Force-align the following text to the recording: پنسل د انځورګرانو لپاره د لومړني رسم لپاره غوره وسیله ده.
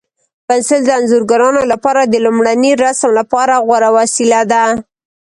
پنسل 0.47 0.81
د 0.85 0.89
انځورګرانو 0.99 1.61
لپاره 1.71 2.01
د 2.05 2.13
لومړني 2.25 2.71
رسم 2.85 3.09
لپاره 3.19 3.53
غوره 3.65 3.89
وسیله 3.97 4.41
ده. 4.51 4.63